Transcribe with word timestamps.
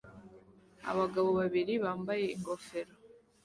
Abagabo 0.91 1.29
babiri 1.39 1.73
bambaye 1.83 2.23
ingofero 2.35 2.93